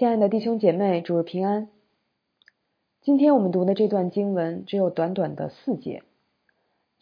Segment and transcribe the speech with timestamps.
[0.00, 1.68] 亲爱的弟兄姐妹，主日平安。
[3.02, 6.04] 今天我们读的这段经文只有短短的四节，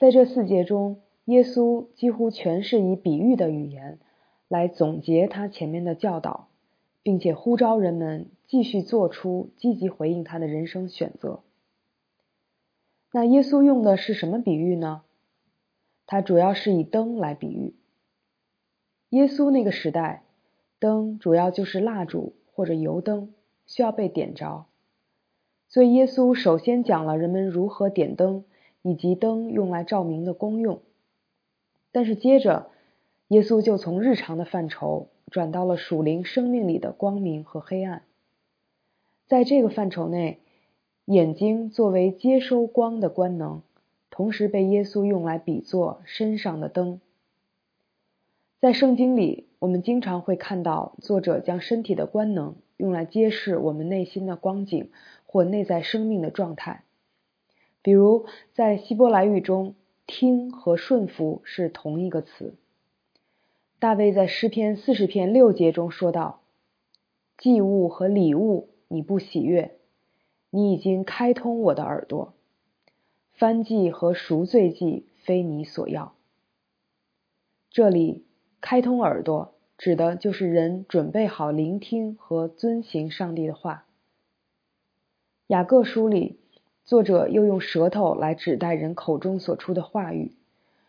[0.01, 4.01] 在这四节中，耶稣几乎全是以比喻的语言
[4.49, 6.49] 来总结他前面的教导，
[7.05, 11.45] 并且呼召人们继续做出积极回应他的人生选择。
[13.13, 15.03] 那耶稣用的是什么比喻呢？
[16.05, 17.77] 他主要是以灯来比喻。
[19.11, 20.25] 耶稣那个时代，
[20.81, 23.33] 灯主要就是蜡烛或者油灯，
[23.69, 24.67] 需要被点着。
[25.69, 28.43] 所以耶稣首先讲了人们如何点灯，
[28.83, 30.81] 以及灯用来照明的功用。
[31.93, 32.67] 但是接着，
[33.29, 38.03] 耶稣就从日常的范畴转到了属灵生命里的光明和黑暗。
[39.29, 40.41] 在这个范畴内，
[41.05, 43.63] 眼睛作为接收光的官能，
[44.11, 47.01] 同时被耶稣用来比作身上的灯。
[48.61, 54.91] 在圣经里，我们经常会看到作者将身体的官能用来揭示我们内心的光景
[55.27, 56.83] 或内在生命的状态。
[57.83, 59.77] 比如，在希伯来语中
[60.09, 62.57] ，“听”和“顺服”是同一个词。
[63.79, 66.41] 大卫在诗篇四十篇六节中说道
[67.39, 69.79] ：“祭物和礼物你不喜悦，
[70.51, 72.35] 你已经开通我的耳朵；
[73.35, 76.13] 翻祭和赎罪祭非你所要。”
[77.71, 78.25] 这里。
[78.61, 83.87] 开通耳朵，指的就是人准备好聆听和遵行上帝的话。
[85.47, 86.39] 雅各书里，
[86.85, 90.33] 作者又用舌头来指代人口中所出的话语，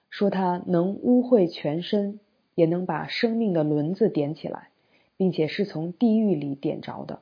[0.09, 2.19] 说它能污秽全身，
[2.55, 4.69] 也能把生命的轮子点起来，
[5.15, 7.21] 并且是从地狱里点着的。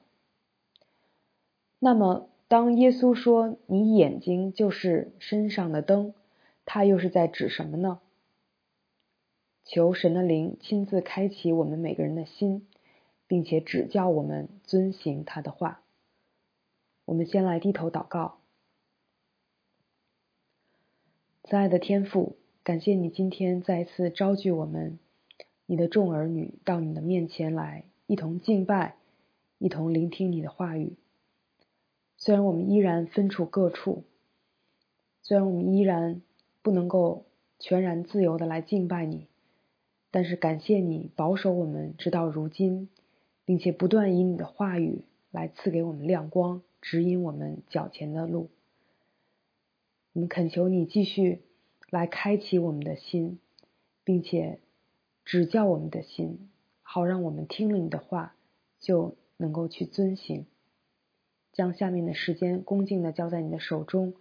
[1.79, 6.13] 那么，当耶稣说“你眼睛就是身上的灯”，
[6.65, 7.99] 他又是在指什么呢？
[9.69, 12.65] 求神的灵亲自开启我们每个人的心，
[13.27, 15.81] 并且指教我们遵行他的话。
[17.03, 18.37] 我们先来低头祷告。
[21.43, 24.99] 慈爱的天父，感谢你今天再一次召聚我们，
[25.65, 28.95] 你的众儿女到你的面前来，一同敬拜，
[29.57, 30.95] 一同聆听你的话语。
[32.15, 34.05] 虽然我们依然分处各处，
[35.23, 36.21] 虽然我们依然
[36.61, 37.25] 不能够
[37.59, 39.27] 全然自由的来敬拜你。
[40.09, 42.89] 但是感谢你保守我们直到如今，
[43.45, 48.49] 并且不断以你的话语来赐给我们亮光，指引我们脚前的路。
[50.13, 51.41] 我们恳求你继续
[51.89, 53.39] 来开启我们的心，
[54.03, 54.59] 并且
[55.25, 56.49] 指教我们的心，
[56.81, 58.35] 好让我们听了你的话
[58.79, 60.45] 就能够去遵行。
[61.53, 64.13] 将下面的时间恭敬的交在你的手中，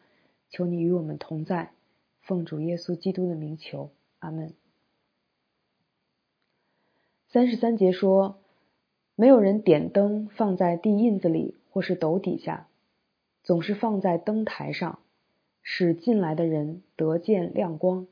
[0.51, 1.73] 求你与我们同在。
[2.21, 4.53] 奉主耶稣基督的名求，阿门。
[7.29, 8.39] 三十三节说，
[9.17, 12.69] 没有人点灯放在地印子里或是斗底下，
[13.43, 15.01] 总是放在灯台上，
[15.61, 18.07] 使进来的人得见亮光。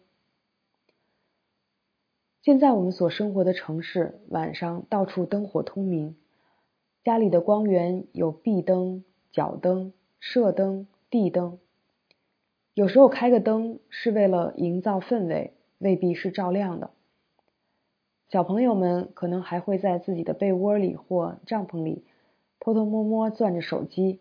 [2.43, 6.17] 现在我们所生活的城市，晚上到处灯火通明，
[7.05, 11.59] 家里的光源有壁灯、角灯、射灯、地灯。
[12.75, 16.91] 有时候开个灯是为了营造氛围，未必是照亮的。
[18.35, 22.03] 小朋友们可能还会在自己的被窝里或帐篷里
[22.59, 24.19] 偷偷摸摸攥着手机，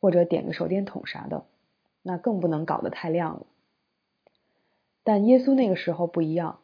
[0.00, 1.46] 或者点个手电筒啥的，
[2.00, 3.46] 那更不能搞得太亮了。
[5.02, 6.60] 但耶稣那个时候不一样，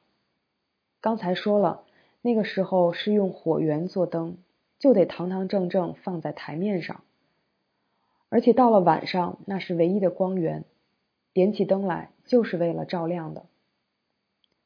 [1.00, 1.82] 刚才说了，
[2.20, 4.36] 那个时候是用火源做灯，
[4.78, 7.02] 就得堂堂正正放在台面上，
[8.28, 10.64] 而且到了晚上，那是唯一的光源，
[11.32, 13.46] 点起灯来就是为了照亮的。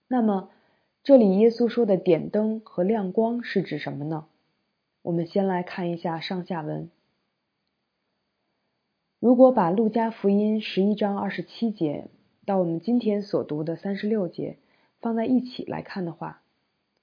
[0.07, 0.51] 那么。
[1.06, 4.27] 这里耶稣说的点灯和亮光是指什么呢？
[5.03, 6.91] 我们先来看一下上下文。
[9.21, 12.09] 如果把路加福音十一章二十七节
[12.45, 14.56] 到我们今天所读的三十六节
[15.00, 16.43] 放在一起来看的话，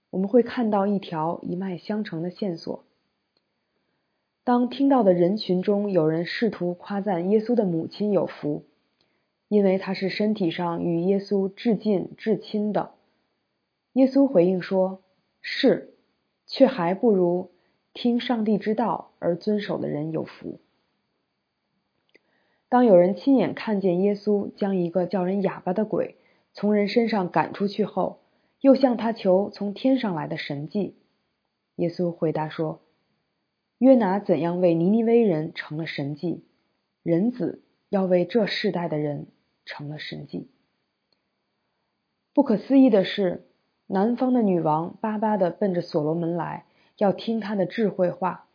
[0.10, 2.84] 我们会看到一条一脉相承的线索。
[4.44, 8.66] 当听到的人群中有人试图夸赞耶稣的母亲有福，
[9.48, 12.92] 因为她是身体上与耶稣至近至亲的。
[13.94, 15.04] 耶稣回应说
[15.40, 15.94] ：“是，
[16.48, 17.52] 却还不如
[17.94, 20.60] 听上帝之道而遵守的人有福。”
[22.70, 26.18] 当有人亲眼看见耶稣将一个叫人哑巴的鬼
[26.54, 28.22] 从人身上赶出去后，
[28.62, 30.96] 又向他求从天上来的神迹，
[31.76, 32.82] 耶稣回答说
[33.78, 36.44] ：“约拿怎样为尼尼微人成了神迹，
[37.04, 39.28] 人子要为这世代的人
[39.66, 40.50] 成了神迹。”
[42.34, 43.48] 不可思议的是。
[43.88, 46.66] 南方的女王巴巴的奔着所罗门来，
[46.98, 48.48] 要听他的智慧话。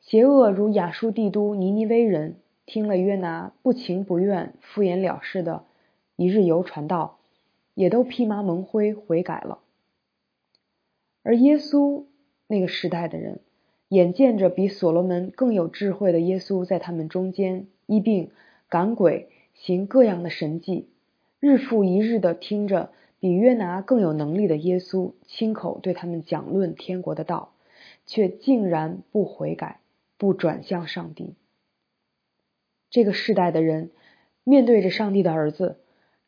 [0.00, 5.64] 邪恶如亚述帝都尼尼微人，听了约拿不情不愿、敷衍了事的
[6.16, 7.18] 一日游传道，
[7.74, 9.58] 也都披麻蒙灰悔改了。
[11.22, 12.04] 而耶稣
[12.46, 13.40] 那个时代的人，
[13.88, 18.30] 眼见着比所罗门更有智慧的耶稣在他们中间医病、
[18.70, 20.88] 赶鬼、行各样的神迹，
[21.40, 22.90] 日复一日的听着
[23.20, 27.52] 比约拿更有能力的耶稣亲口对他们讲论天国的道，
[28.06, 29.80] 却竟然不悔改，
[30.16, 31.34] 不转向上帝。
[32.88, 33.90] 这个世代的人
[34.42, 35.78] 面对着上帝的儿子，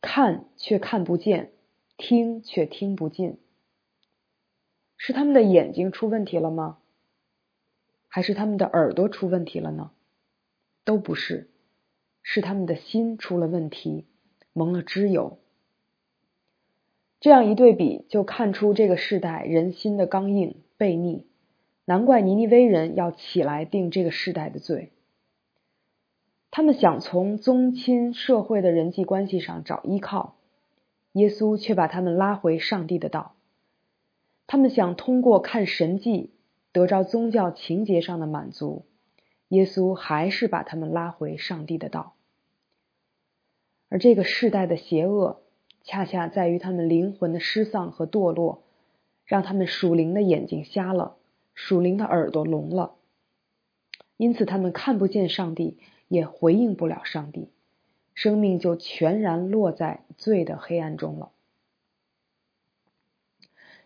[0.03, 1.51] 看却看不见，
[1.97, 3.39] 听却听不进，
[4.97, 6.79] 是他们的眼睛出问题了吗？
[8.07, 9.93] 还是他们的耳朵出问题了呢？
[10.85, 11.49] 都不是，
[12.23, 14.05] 是他们的心出了问题，
[14.53, 15.39] 蒙了脂油。
[17.23, 21.25] 这样一对比，就看出这个世代人心的刚硬悖逆。
[21.87, 24.91] 难怪尼尼微人要起来定这个世代的罪。
[26.51, 30.35] 他们想从宗亲社会的人际关系上找依靠，
[31.13, 33.37] 耶稣却把他们拉回上帝的道。
[34.47, 36.33] 他们想通过看神迹。
[36.75, 38.87] 得着宗教情节上的满足，
[39.49, 42.15] 耶稣还是把他们拉回上帝的道。
[43.91, 45.43] 而这个世代的邪恶，
[45.85, 48.63] 恰恰在于他们灵魂的失丧和堕落，
[49.25, 51.17] 让他们属灵的眼睛瞎了，
[51.55, 52.93] 属灵的耳朵聋了，
[54.17, 57.49] 因此他们看不见上帝，也回应不了上帝，
[58.15, 61.31] 生命就全然落在罪的黑暗中了。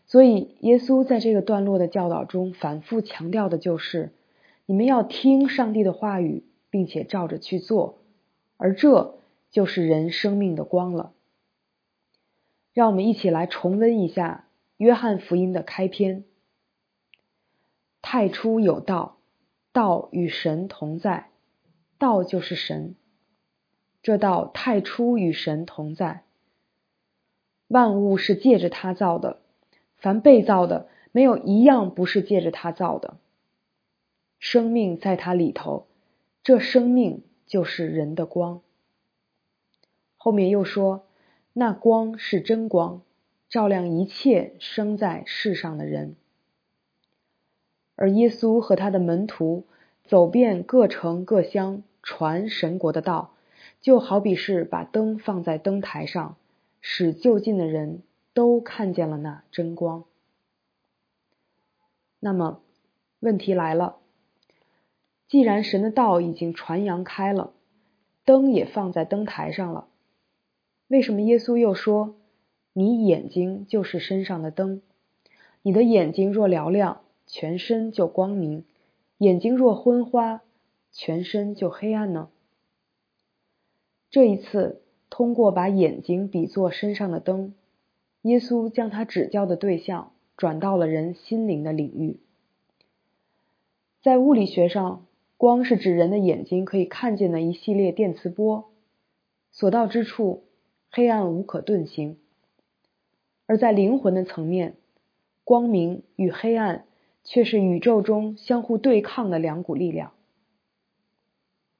[0.06, 4.12] 所以，耶稣在这个段落的教导中反复强调的就是：
[4.66, 7.98] 你们要听上帝的话语，并且照着去做，
[8.56, 9.16] 而这
[9.50, 11.12] 就是人生命的光了。
[12.76, 14.44] 让我们一起来重温一下
[14.76, 16.24] 《约翰福音》的开篇
[18.02, 19.16] ：“太初有道，
[19.72, 21.30] 道与神同在，
[21.96, 22.94] 道就是神。
[24.02, 26.24] 这道太初与神同在，
[27.66, 29.40] 万物是借着他造的。”
[29.96, 33.16] 凡被造的，没有一样不是借着他造的。
[34.38, 35.86] 生命在他里头，
[36.42, 38.60] 这生命就是人的光。
[40.18, 41.06] 后面又说，
[41.58, 43.00] 那光是真光，
[43.48, 46.14] 照亮一切生在世上的人。
[47.94, 49.64] 而耶稣和他的门徒
[50.04, 53.32] 走遍各城各乡，传神国的道，
[53.80, 56.36] 就好比是把灯放在灯台上，
[56.82, 58.02] 使就近的人。
[58.34, 60.04] 都看见了那真光。
[62.20, 62.60] 那么，
[63.20, 63.96] 问题来了：
[65.26, 67.54] 既然神的道已经传扬开了，
[68.26, 69.88] 灯也放在灯台上了，
[70.88, 72.14] 为什么耶稣又说
[72.72, 74.82] ：“你眼睛就是身上的灯，
[75.62, 78.62] 你的眼睛若嘹亮，全身就光明；
[79.18, 80.42] 眼睛若昏花，
[80.92, 82.28] 全身就黑暗呢？”
[84.10, 84.80] 这一次，
[85.10, 87.54] 通过把眼睛比作身上的灯。
[88.22, 92.18] 耶稣将他指教的对象转到了人心灵的领域。
[94.02, 95.04] 在物理学上，
[95.36, 98.70] 光是指人的眼睛可以看见的一系列电磁波，
[99.52, 100.44] 所到之处，
[100.96, 102.16] 黑暗无可遁形。
[103.46, 104.76] 而在灵魂的层面，
[105.44, 106.86] 光明与黑暗
[107.22, 110.14] 却是宇宙中相互对抗的两股力量。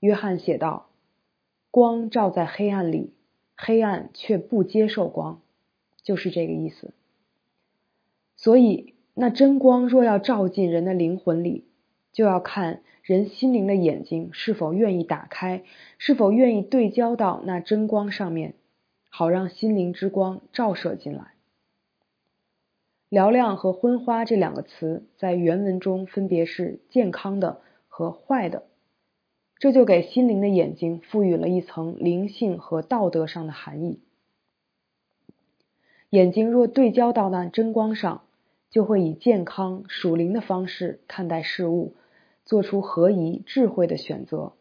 [0.01, 0.91] 约翰写道
[1.73, 3.15] ：“光照在黑暗里，
[3.57, 5.41] 黑暗却不接受光。”
[6.05, 6.93] 就是这个意思。
[8.37, 11.65] 所以，那真光若要照进人的灵魂里，
[12.13, 15.65] 就要看人心灵的眼睛是否愿意打开，
[15.97, 18.53] 是否愿意对焦到那真光上面，
[19.17, 21.33] 好让心灵之光照射进来。
[23.09, 28.65] 嘹亮和昏花这两个词在原文中分别是健康的和坏的，
[29.59, 34.01] 这就给心灵的眼睛赋予了一层灵性和道德上的含义。
[36.11, 38.21] 眼睛若对焦到那真光上，
[38.69, 41.95] 就会以健康属灵的方式看待事物，
[42.45, 44.53] 做出合宜智慧的选择；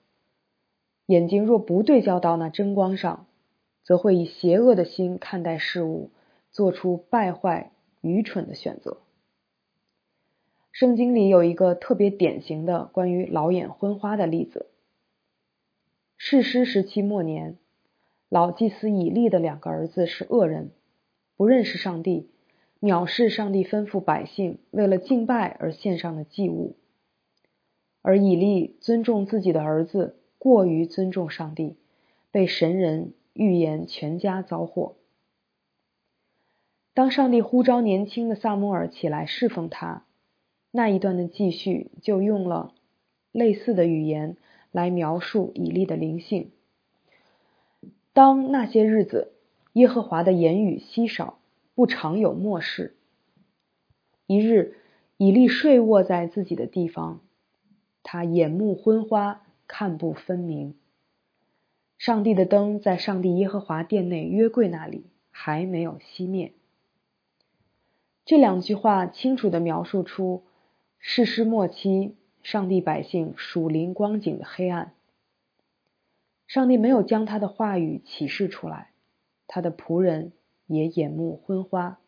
[1.07, 3.27] 眼睛若不对焦到那真光上，
[3.85, 6.09] 则会以邪恶的心看待事物，
[6.51, 8.97] 做出败坏愚蠢的选择。
[10.71, 14.65] 圣经里有一个特别典型的关于老眼昏花的例子：
[16.17, 17.57] 世师时期末年，
[18.27, 20.71] 老祭司以利的两个儿子是恶人。
[21.37, 22.29] 不认识上帝，
[22.81, 26.75] 藐视上帝吩咐百姓为了敬拜而献上的祭物，
[28.01, 31.75] 而以利尊重自己的儿子，过于尊重上帝，
[32.31, 34.95] 被神人预言全家遭祸。
[36.93, 40.05] 当上帝呼召年轻的萨摩尔起来侍奉他，
[40.71, 42.73] 那一段的记叙就用了
[43.33, 44.37] 类似的语言
[44.71, 46.51] 来描述以利的灵性。
[48.13, 49.33] 当那些日子，
[49.73, 51.37] 耶和华的言语稀少，
[51.75, 52.95] 不常有漠视。
[54.25, 54.77] 一日，
[55.17, 57.19] 以利睡卧在自己的地方，
[58.01, 60.75] 他眼目昏花，看不分明。
[61.97, 66.53] 上帝的灯在上帝耶和华殿内约柜那里还没有熄灭。
[68.25, 70.43] 这两句话清楚地描述出
[70.99, 74.93] 世师末期上帝百姓属灵光景的黑暗。
[76.47, 78.91] 上帝没有将他的话语启示出来，
[79.47, 80.31] 他的仆人
[80.67, 81.99] 也眼目昏花。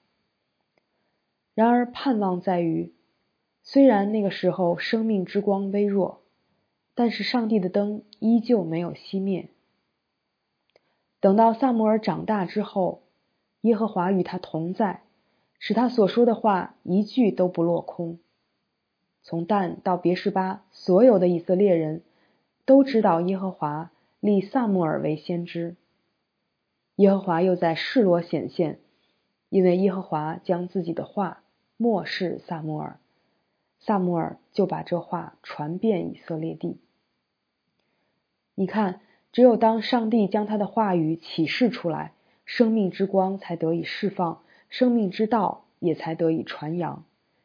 [1.55, 2.93] 然而，盼望在于，
[3.63, 6.21] 虽然那个时候生命之光微弱，
[6.93, 9.49] 但是上帝的灯依旧没有熄灭。
[11.19, 13.03] 等到萨摩尔长大之后，
[13.61, 15.03] 耶和华与他同在，
[15.59, 18.19] 使他所说的话一句都不落空。
[19.23, 22.03] 从但到别是巴，所有的以色列人
[22.65, 23.91] 都知道耶和华。
[24.19, 25.75] 立萨穆尔为先知，
[26.95, 28.79] 耶和华又在示罗显现，
[29.49, 31.43] 因为耶和华将自己的话
[31.77, 32.99] 漠视萨穆尔，
[33.79, 36.79] 萨穆尔就把这话传遍以色列地。
[38.55, 39.01] 你看，
[39.37, 42.13] 只有当上帝将他的话语启示出来，
[42.43, 47.03] 生命之光才得以释放，生命之道也才得以传扬，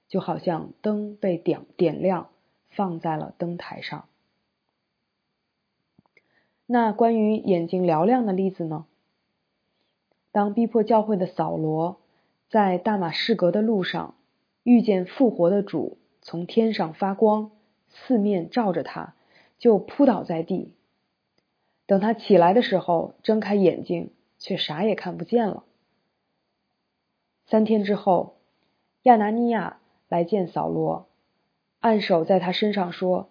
[0.08, 2.30] 就好像灯被点点亮，
[2.70, 4.06] 放在了灯台上。
[6.64, 8.87] 那关于眼睛嘹亮的例子呢？
[10.30, 12.00] 当逼迫教会的扫罗
[12.49, 14.14] 在大马士革的路上
[14.62, 17.50] 遇见复活的主从天上发光，
[17.90, 19.14] 四面照着他，
[19.58, 20.72] 就扑倒在地。
[21.86, 25.64] 等他起来的时候，睁开眼睛，却啥也看不见了。
[27.46, 28.36] 三天之后，
[29.02, 31.08] 亚拿尼亚来见扫罗，
[31.80, 33.28] 按手在他身上说：“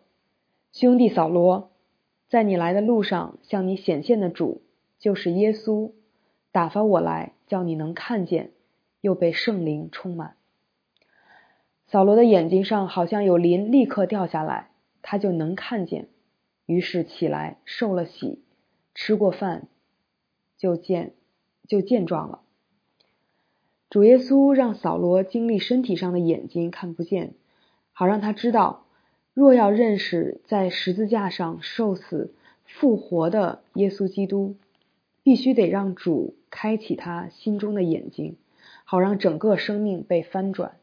[0.72, 1.70] 兄弟扫罗。”
[2.32, 4.62] 在你来的路上，向你显现的主
[5.00, 5.92] 就是耶稣，
[6.54, 8.52] 打发我来，叫你能看见，
[9.02, 10.38] 又被圣灵充满。
[11.88, 14.70] 扫罗的眼睛上好像有鳞立刻掉下来，
[15.02, 16.08] 他就能看见，
[16.72, 18.40] 于是起来受了洗，
[18.96, 19.68] 吃过饭，
[20.58, 21.14] 就见
[21.68, 22.44] 就健壮了。
[23.90, 27.34] 主耶稣让扫罗经历身体上的眼睛看不见，
[27.92, 28.86] 好让他知道。
[29.34, 34.56] 若要认识在十字架上受死复活的耶稣基督，
[35.24, 38.38] 必须得让主开启他心中的眼睛，
[38.86, 40.78] 好让整个生命被翻转。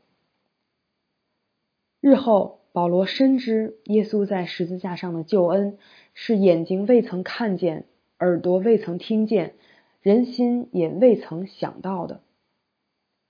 [2.03, 5.79] 日后，保罗深知耶稣在十字架上的救恩
[6.15, 7.87] 是眼睛未曾看见、
[8.21, 9.57] 耳朵未曾听见、
[10.01, 12.23] 人心也未曾想到的。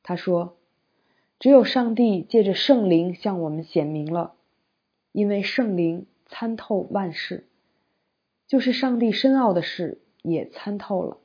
[0.03, 0.59] 他说
[1.41, 4.35] ：“只有上帝借着圣灵向我们显明了。”
[5.13, 7.49] 因为圣灵参透万事，
[8.49, 11.17] 就是上帝深奥的事也参透了。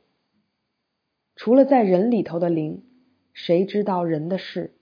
[1.35, 2.85] 除了在人里头的灵，
[3.33, 4.73] 谁知道人的事？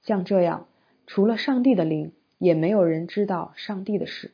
[0.00, 0.66] 像这样，
[1.06, 4.32] 除了上帝的灵，也没有人知道上帝的事。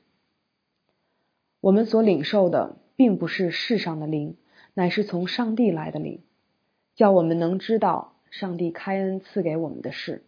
[1.60, 4.36] 我们所领受的，并不是世上的灵，
[4.74, 6.22] 乃是从上帝来的灵，
[6.94, 10.22] 叫我们能知道上帝开恩赐给我们的事。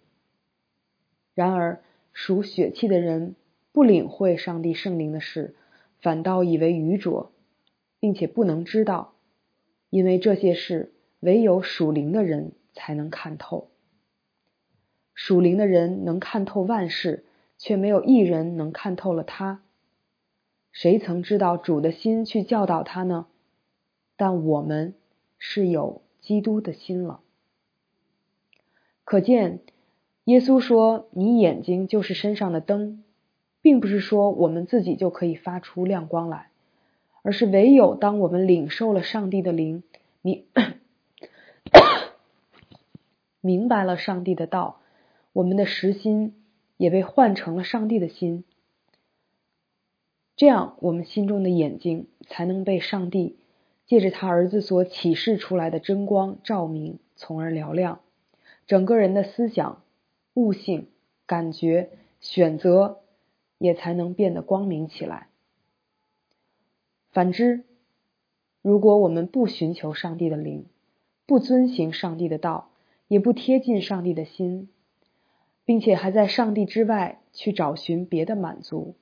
[1.35, 3.37] 然而，属血气的人。
[3.73, 5.55] 不领会上帝圣灵的事，
[6.01, 7.31] 反倒以为愚拙，
[8.01, 9.13] 并且不能知道，
[9.91, 13.69] 因为这些事唯有属灵的人才能看透。
[15.13, 17.26] 属灵的人能看透万事，
[17.59, 19.63] 却没有一人能看透了他。
[20.73, 23.27] 谁曾知道主的心去教导他呢？
[24.17, 24.95] 但我们
[25.39, 27.21] 是有基督的心了。
[29.05, 29.61] 可见，
[30.25, 33.03] 耶稣说：“你眼睛就是身上的灯。”
[33.63, 36.51] 并不是说我们自己就可以发出亮光来，
[37.23, 39.83] 而是唯有当我们领受了上帝的灵，
[40.23, 40.47] 你
[43.41, 44.81] 明白了上帝的道，
[45.33, 46.33] 我们的实心
[46.77, 48.45] 也被换成了上帝的心，
[50.37, 53.37] 这样我们心中的眼睛才能被上帝
[53.87, 58.01] 借着他儿子所启示出来的真光照明，从而嘹亮，
[58.67, 59.83] 整个人的思想、
[60.35, 60.89] 悟性、
[61.27, 61.91] 感觉、
[62.21, 63.01] 选择。
[63.59, 65.29] 也才能变得光明起来。
[67.09, 67.65] 反之，
[68.61, 70.67] 如果我们不寻求上帝的灵，
[71.25, 72.69] 不遵行上帝的道，
[73.09, 74.69] 也不贴近上帝的心，
[75.67, 78.95] 并且还在上帝之外去找寻别的满足，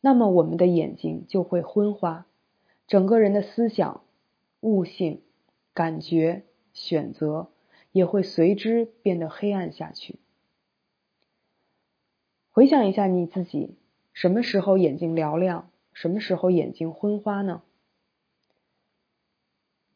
[0.00, 2.26] 那么我们的眼睛就会昏花，
[2.86, 4.02] 整个人的思想、
[4.60, 5.20] 悟性、
[5.74, 7.48] 感觉、选择
[7.92, 10.18] 也会随之变得黑暗下去。
[12.50, 13.76] 回想一下你自己。
[14.14, 17.62] 什么时候眼睛嘹亮，什么时候眼睛昏花呢？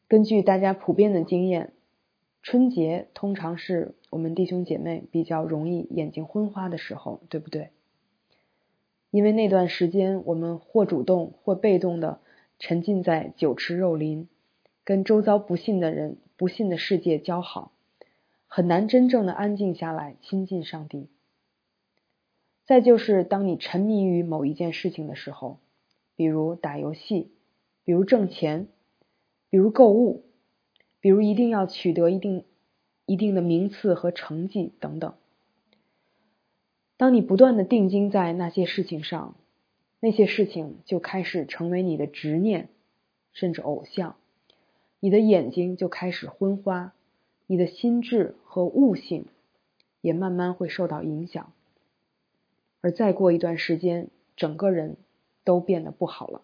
[0.07, 1.73] 根据大家普遍的经验，
[2.43, 7.69] 春节通常是我们弟兄姐妹比较容易眼睛昏花的时候，对不对？
[9.11, 12.19] 因为那段时间我们或主动或被动的
[12.59, 14.27] 沉浸在酒池肉林，
[14.83, 17.71] 跟周遭不信的人、不信的世界交好，
[18.47, 21.07] 很难真正的安静下来亲近上帝。
[22.65, 25.59] 再就是当你沉迷于某一件事情的时候，
[26.17, 27.31] 比如打游戏，
[27.85, 28.67] 比如挣钱。
[29.49, 30.23] 比如购物，
[31.03, 32.45] 比如一定要取得一定
[33.05, 35.13] 一定的名次和成绩等等。
[36.95, 39.35] 当你不断的定睛在那些事情上，
[39.99, 42.69] 那些事情就开始成为你的执念，
[43.33, 44.15] 甚至偶像。
[45.01, 46.93] 你的眼睛就开始昏花，
[47.47, 49.25] 你的心智和悟性
[49.99, 51.51] 也慢慢会受到影响。
[52.79, 54.07] 而再过一段时间，
[54.37, 54.95] 整个人
[55.43, 56.43] 都变得不好了。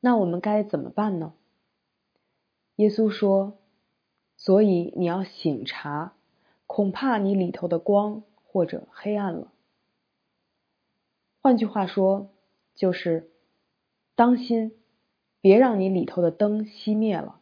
[0.00, 1.32] 那我们该怎么办呢？
[2.76, 3.58] 耶稣说
[4.36, 6.14] ：“所以你要醒察，
[6.66, 9.52] 恐怕你里头的光或者黑暗了。”
[11.42, 12.30] 换句话说，
[12.74, 13.30] 就是
[14.14, 14.72] 当心，
[15.40, 17.40] 别让你里头的灯熄灭了。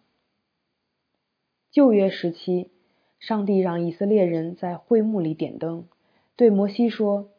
[1.70, 2.70] 旧约时期，
[3.18, 5.86] 上帝让以色列人在会幕里点灯，
[6.36, 7.30] 对摩西说：“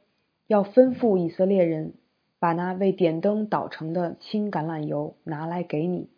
[0.48, 1.94] 要吩咐以色列人。”
[2.38, 6.10] 把那未点灯捣成的青橄榄油拿来给你，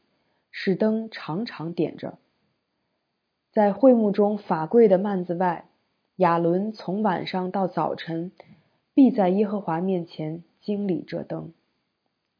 [0.51, 2.17] 使灯常常点着。
[3.51, 5.69] 在会幕中法柜的幔子外，
[6.15, 8.31] 亚伦从晚上到早晨，
[8.93, 11.53] 必在耶和华面前经理这灯。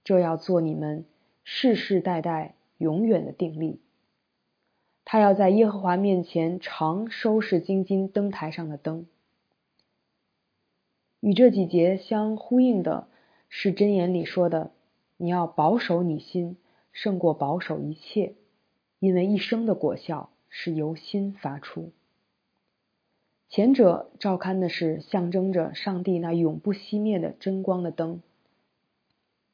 [0.04, 1.06] 这要做你们
[1.44, 3.82] 世世代代永远的定力。
[5.06, 9.06] 他要在耶和华面前常收拾金金灯台上的灯。
[11.20, 13.08] 与这几节相呼应的。
[13.50, 14.72] 是箴言里说的
[15.16, 16.58] ：“你要保守你心，
[17.00, 18.34] 胜过保守一切，
[18.98, 21.92] 因为一生的果效是由心发出。”
[23.50, 28.22] 前者照看的是象征着上帝那永不熄灭的真光的灯；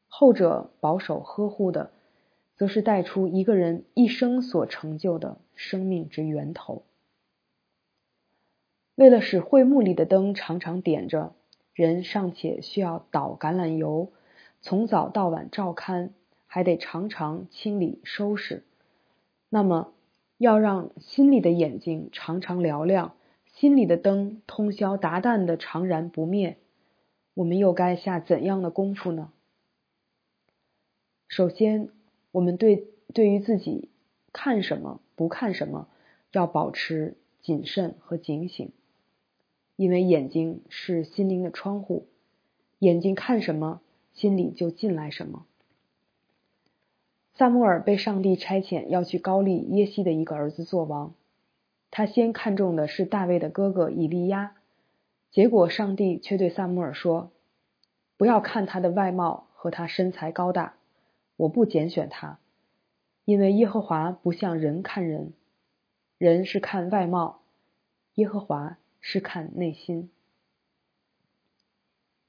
[0.07, 1.91] 后者保守呵护的，
[2.55, 6.83] 则是带出一个人一生所成就的生命之源头。
[8.95, 11.33] 为了使会幕里的灯常常点着。
[11.75, 14.11] 人尚且需要倒橄榄油，
[14.61, 16.13] 从早到晚照看，
[16.53, 18.63] 还得常常清理收拾。
[19.49, 19.91] 那么，
[20.37, 23.15] 要让心里的眼睛常常嘹亮，
[23.47, 26.59] 心里的灯通宵达旦的常燃不灭，
[27.33, 29.33] 我们又该下怎样的功夫呢？
[31.27, 31.89] 首先，
[32.29, 33.89] 我们对对于自己
[34.31, 35.87] 看什么不看什么，
[36.33, 38.71] 要保持谨慎和警醒。
[39.75, 42.05] 因为眼睛是心灵的窗户，
[42.77, 43.81] 眼睛看什么，
[44.13, 45.47] 心里就进来什么。
[47.35, 51.13] 萨穆尔被上帝差遣要去高丽耶西的一个儿子做王，
[51.91, 54.55] 他先看中的是大卫的哥哥以利亚，
[55.31, 57.31] 结果上帝却对萨穆尔说
[58.17, 60.75] ：“不要看他的外貌和他身材高大，
[61.37, 62.39] 我不拣选他，
[63.25, 65.33] 因为耶和华不像人看人，
[66.17, 67.41] 人是看外貌，
[68.15, 70.09] 耶和华。”是看内心。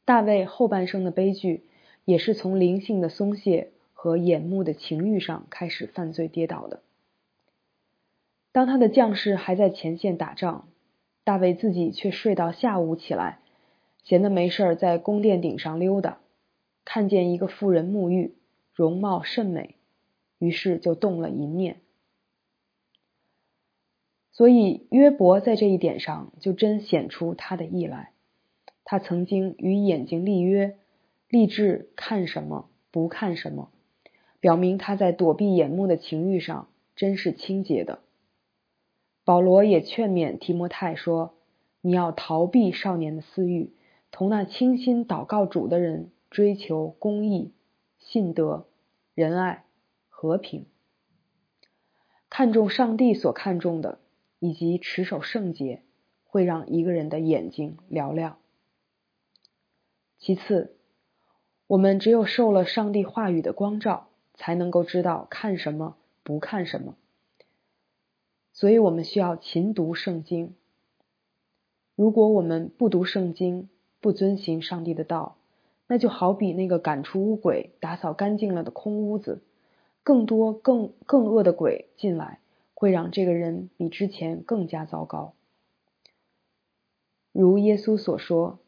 [0.04, 1.68] 大卫后半生的悲剧，
[2.04, 3.70] 也是从灵性的松懈
[4.04, 6.82] 和眼目的情欲上开始犯罪跌倒的。
[8.52, 10.68] 当他的将士还在前线打仗，
[11.24, 13.38] 大卫自己却睡到下午起来，
[14.02, 16.18] 闲得没事儿在宫殿顶上溜达，
[16.84, 18.34] 看见一个妇人沐浴，
[18.74, 19.76] 容貌甚美，
[20.38, 21.80] 于是就动了淫念。
[24.32, 28.12] 所以约伯在这一点上就真显出他的意来。
[28.84, 30.76] 他曾经与眼睛立约，
[31.30, 33.70] 立志看什么不看什么，
[34.44, 38.00] 表明他在躲避眼目的情欲上真是清洁的。
[39.24, 41.32] 保罗也劝勉提摩太说
[41.80, 43.72] ：“你要逃避少年的私欲，
[44.10, 47.54] 同那倾心祷告主的人追求公义、
[47.98, 48.66] 信德、
[49.14, 49.64] 仁爱、
[50.10, 50.66] 和平，
[52.28, 53.98] 看重上帝所看重的。”
[54.40, 55.80] 以及持守圣洁，
[56.26, 58.36] 会让一个人的眼睛嘹亮。
[60.18, 60.76] 其次，
[61.66, 66.96] 我们只有受了上帝话语的光照，才能够知道看什么，不看什么。
[68.52, 70.54] 所以我们需要勤读圣经。
[71.96, 73.68] 如果我们不读圣经，
[74.00, 75.36] 不遵行上帝的道，
[75.86, 79.42] 那就好比那个赶出污鬼、打扫干净了的空屋子，
[80.02, 82.40] 更多更更恶的鬼进来。
[82.76, 85.34] 会让这个人比之前更加糟糕。
[87.32, 88.58] 如耶稣所说：“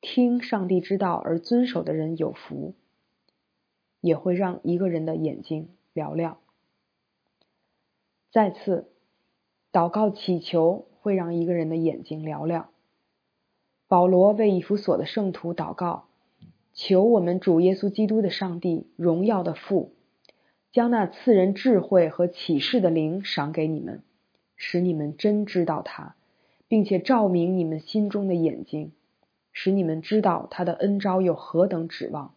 [0.00, 2.74] 听上帝之道而遵守的人有福，
[4.02, 6.36] 也会让一个人的眼睛嘹亮。
[8.30, 8.88] 再次，
[9.72, 12.68] 祷告祈求会让一个人的眼睛嘹亮。
[13.88, 16.08] 保罗为以弗所的圣徒祷告，
[16.74, 19.94] 求我们主耶稣基督的上帝荣耀的父，
[20.70, 24.02] 将那赐人智慧和启示的灵赏给你们，
[24.56, 26.16] 使你们真知道他，
[26.68, 28.92] 并且照明你们心中的眼睛。
[29.54, 32.34] 使你们知道他的恩招有何等指望，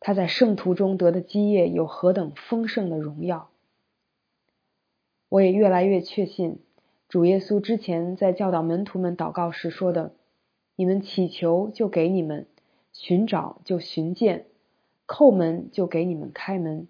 [0.00, 3.50] 他在圣徒中得的基业有何等丰盛的荣耀。
[5.28, 6.58] 我也越来越确信，
[7.08, 10.14] 主耶稣之前在教导门徒们祷告时说的
[10.74, 12.46] ：“你们祈求，就给你们；
[12.92, 14.46] 寻找，就寻见；
[15.06, 16.88] 叩门，就给你们开门。”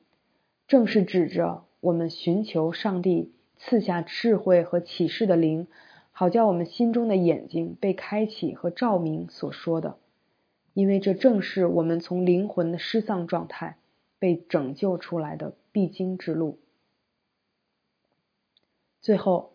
[0.68, 5.66] 正是指着我们寻求上帝赐下智慧和启示的灵。
[6.12, 9.96] 好叫我们心中的眼睛被开启和照明所说的，
[10.80, 13.76] 因为这正是我们从灵魂的失丧状态
[14.18, 16.58] 被拯救出来的必经之路。
[19.02, 19.52] 最后，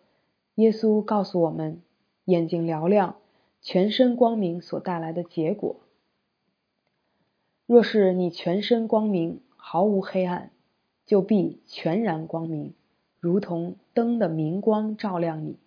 [0.53, 1.81] 耶稣告诉我们，
[2.25, 3.15] 眼睛嘹亮、
[3.59, 5.77] 全身光明所带来的结果。
[7.65, 10.51] 若是你全身光明，毫无黑暗，
[11.07, 12.75] 就必全然光明，
[13.19, 15.57] 如同灯的明光照亮你。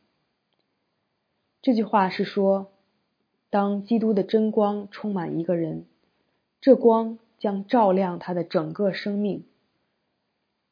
[1.61, 2.71] 这句话是说，
[3.51, 5.87] 当基督的真光充满一个人，
[6.61, 9.45] 这光将照亮他的整个生命。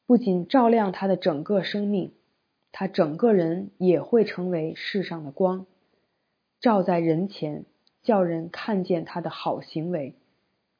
[0.05, 2.13] 不仅照亮他的整个生命，
[2.71, 5.65] 他整个人也会成为世上的光，
[6.61, 7.65] 照在人前，
[8.03, 10.15] 叫人看见他的好行为，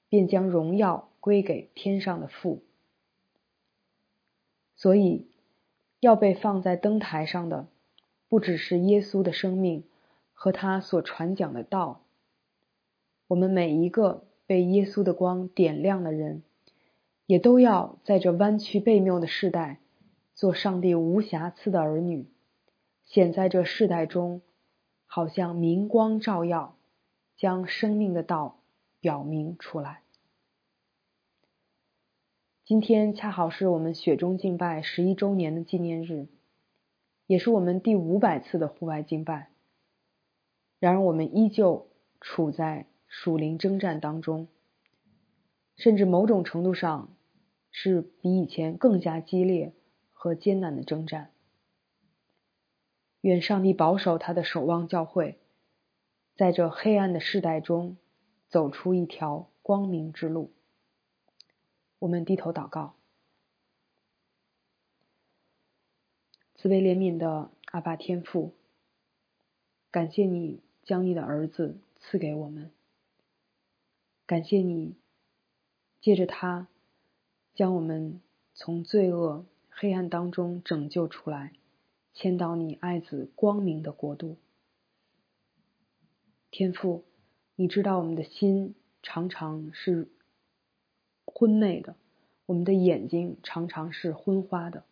[0.07, 2.61] 便将荣耀归给天上的父。
[4.75, 5.25] 所以，
[5.99, 7.67] 要被放在灯台上的，
[8.29, 9.83] 不只是耶稣的生命。
[10.39, 12.03] 和他所传讲的道，
[13.27, 16.43] 我们每一个被耶稣的光点亮的人，
[17.25, 19.79] 也都要在这弯曲背谬的世代，
[20.35, 22.27] 做上帝无瑕疵的儿女，
[23.03, 24.43] 显在这世代中，
[25.07, 26.77] 好像明光照耀，
[27.35, 28.59] 将生命的道
[28.99, 30.03] 表明出来。
[32.63, 36.27] 今天恰好是我们雪中敬拜十一周年的纪念日，
[37.25, 39.49] 也是我们第五百次的户外敬拜。
[40.79, 41.89] 然而，我们依旧
[42.21, 44.47] 处在属灵征战当中，
[45.75, 47.15] 甚至某种程度上
[47.71, 49.73] 是比以前更加激烈
[50.13, 51.31] 和艰难的征战。
[53.21, 55.39] 愿上帝保守他的守望教会，
[56.35, 57.97] 在这黑暗的世代中
[58.47, 60.53] 走出一条光明之路。
[61.97, 62.95] 我们低头祷告，
[66.53, 68.53] 慈悲怜悯的阿爸天父，
[69.89, 70.66] 感谢你。
[70.87, 72.71] 将你的儿子赐给我们，
[74.25, 74.95] 感谢你，
[75.99, 76.69] 借着他
[77.53, 78.21] 将我们
[78.53, 81.51] 从罪恶黑暗当中拯救出来，
[82.13, 84.37] 迁到你爱子光明的国度。
[86.51, 87.03] 天父，
[87.57, 88.73] 你知道我们的心
[89.03, 90.07] 常常是
[91.25, 91.97] 昏昧的，
[92.45, 94.85] 我们的眼睛常常是昏花的，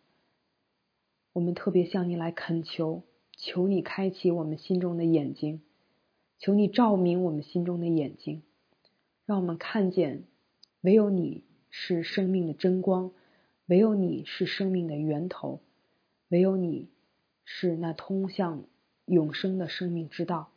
[1.32, 3.02] 我们特别向你来恳求，
[3.34, 5.62] 求你开启我们心中的眼睛。
[6.38, 8.42] 求你照明我们心中的眼睛，
[9.24, 10.24] 让我们看见，
[10.82, 13.12] 唯有你是生命的真光，
[13.66, 15.60] 唯有你是生命的源头，
[16.28, 16.90] 唯有你
[17.44, 18.64] 是那通向
[19.06, 20.50] 永生的生命之道。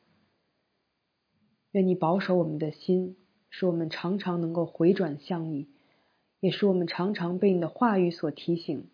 [1.71, 3.15] 愿你保守我们的心，
[3.49, 5.69] 使我们常常能够回转向你，
[6.41, 8.89] 也使我们常常被你的话语所提醒，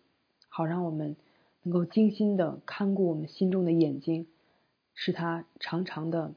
[0.48, 1.16] 好让我们
[1.62, 4.28] 能够精心的看顾我们心中的眼睛，
[4.94, 6.34] 使它常常的。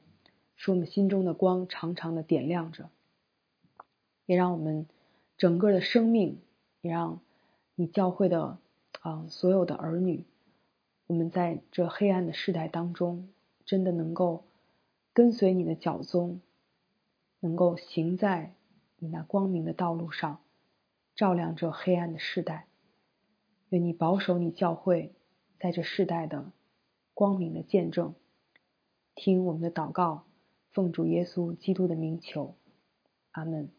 [0.61, 2.89] 使我们心中的光长长的点亮着，
[4.25, 4.85] 也让我们
[5.37, 6.41] 整个的生命，
[6.81, 7.21] 也让
[7.75, 8.57] 你教会的
[8.99, 10.25] 啊所有的儿女，
[11.07, 13.29] 我们在这黑暗的时代当中，
[13.63, 14.43] 真的能够
[15.13, 16.41] 跟随你的脚踪，
[17.39, 18.53] 能够行在
[18.97, 20.41] 你那光明的道路上，
[21.15, 22.67] 照亮这黑暗的时代。
[23.69, 25.13] 愿你保守你教会
[25.57, 26.51] 在这世代的
[27.13, 28.13] 光明的见证，
[29.15, 30.25] 听我们的祷告。
[30.71, 32.55] 奉主耶稣基督的名求，
[33.31, 33.71] 阿门。